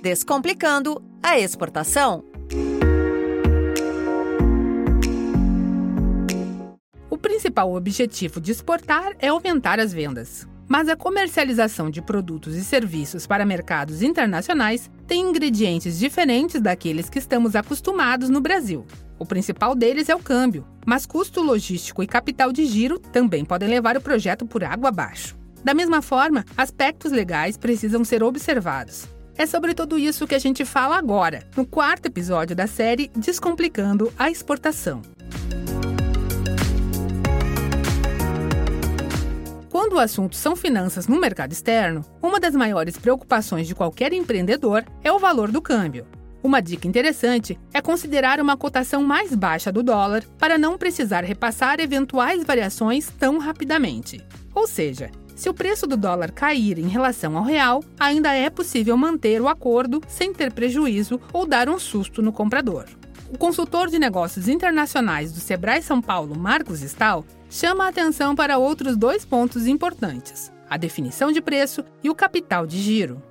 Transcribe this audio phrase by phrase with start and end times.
[0.00, 2.22] Descomplicando a exportação.
[7.10, 10.46] O principal objetivo de exportar é aumentar as vendas.
[10.68, 17.18] Mas a comercialização de produtos e serviços para mercados internacionais tem ingredientes diferentes daqueles que
[17.18, 18.86] estamos acostumados no Brasil.
[19.18, 23.68] O principal deles é o câmbio, mas custo logístico e capital de giro também podem
[23.68, 25.36] levar o projeto por água abaixo.
[25.64, 29.08] Da mesma forma, aspectos legais precisam ser observados.
[29.38, 34.12] É sobre tudo isso que a gente fala agora, no quarto episódio da série Descomplicando
[34.18, 35.00] a Exportação.
[39.70, 44.84] Quando o assunto são finanças no mercado externo, uma das maiores preocupações de qualquer empreendedor
[45.04, 46.04] é o valor do câmbio.
[46.42, 51.78] Uma dica interessante é considerar uma cotação mais baixa do dólar para não precisar repassar
[51.78, 54.20] eventuais variações tão rapidamente.
[54.52, 58.96] Ou seja, se o preço do dólar cair em relação ao real, ainda é possível
[58.96, 62.86] manter o acordo sem ter prejuízo ou dar um susto no comprador.
[63.32, 68.58] O consultor de negócios internacionais do Sebrae São Paulo, Marcos Stal, chama a atenção para
[68.58, 73.22] outros dois pontos importantes: a definição de preço e o capital de giro.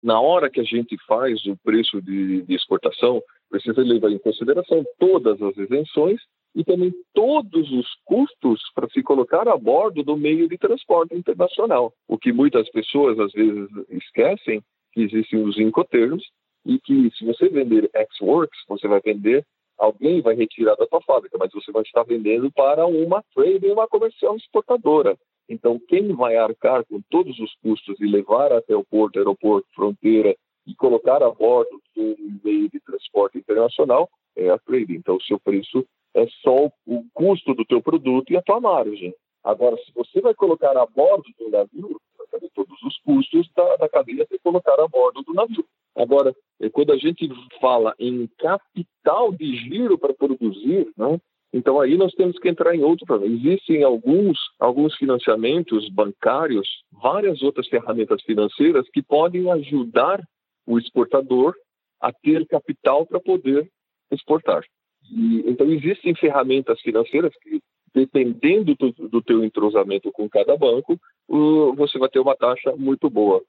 [0.00, 4.84] Na hora que a gente faz o preço de, de exportação, precisa levar em consideração
[4.96, 6.20] todas as isenções
[6.54, 11.92] e também todos os custos para se colocar a bordo do meio de transporte internacional.
[12.06, 16.22] O que muitas pessoas às vezes esquecem que existem os incoterms
[16.64, 19.44] e que se você vender ex-works, você vai vender,
[19.78, 23.88] alguém vai retirar da sua fábrica, mas você vai estar vendendo para uma trade, uma
[23.88, 25.16] comercial exportadora.
[25.48, 30.36] Então, quem vai arcar com todos os custos e levar até o porto, aeroporto, fronteira
[30.66, 34.94] e colocar a bordo do meio de transporte internacional é a trade.
[34.94, 39.14] Então, o seu preço é só o custo do teu produto e a tua margem.
[39.44, 43.76] Agora, se você vai colocar a bordo do navio, vai fazer todos os custos da,
[43.76, 45.64] da cadeia de colocar a bordo do navio.
[45.96, 47.28] Agora, é, quando a gente
[47.60, 51.20] fala em capital de giro para produzir, né,
[51.52, 53.34] então aí nós temos que entrar em outro problema.
[53.34, 60.22] Existem alguns, alguns financiamentos bancários, várias outras ferramentas financeiras que podem ajudar
[60.66, 61.54] o exportador
[62.00, 63.68] a ter capital para poder
[64.10, 64.64] exportar.
[65.10, 67.60] E, então, existem ferramentas financeiras que,
[67.94, 70.98] dependendo do, do teu entrosamento com cada banco,
[71.76, 73.42] você vai ter uma taxa muito boa.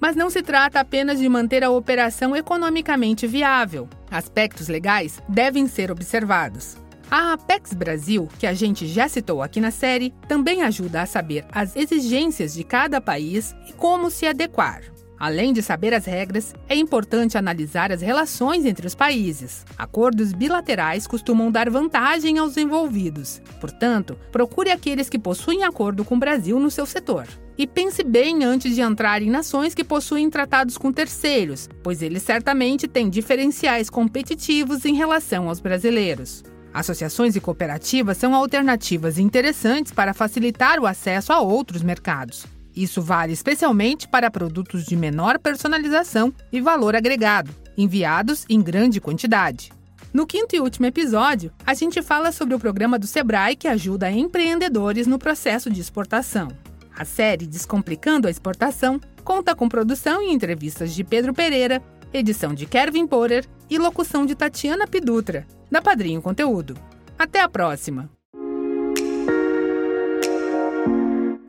[0.00, 3.88] Mas não se trata apenas de manter a operação economicamente viável.
[4.10, 6.78] Aspectos legais devem ser observados.
[7.10, 11.44] A Apex Brasil, que a gente já citou aqui na série, também ajuda a saber
[11.50, 14.82] as exigências de cada país e como se adequar.
[15.20, 19.66] Além de saber as regras, é importante analisar as relações entre os países.
[19.76, 23.42] Acordos bilaterais costumam dar vantagem aos envolvidos.
[23.60, 27.26] Portanto, procure aqueles que possuem acordo com o Brasil no seu setor.
[27.58, 32.22] E pense bem antes de entrar em nações que possuem tratados com terceiros, pois eles
[32.22, 36.42] certamente têm diferenciais competitivos em relação aos brasileiros.
[36.72, 42.46] Associações e cooperativas são alternativas interessantes para facilitar o acesso a outros mercados.
[42.74, 49.70] Isso vale especialmente para produtos de menor personalização e valor agregado, enviados em grande quantidade.
[50.12, 54.10] No quinto e último episódio, a gente fala sobre o programa do Sebrae que ajuda
[54.10, 56.48] empreendedores no processo de exportação.
[56.96, 61.80] A série Descomplicando a Exportação conta com produção e entrevistas de Pedro Pereira,
[62.12, 66.76] edição de Kevin Porer e locução de Tatiana Pidutra, da Padrinho Conteúdo.
[67.16, 68.19] Até a próxima!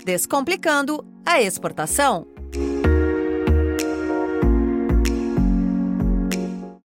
[0.04, 2.31] Descomplicando a exportação.